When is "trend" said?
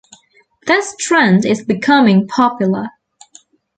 0.95-1.45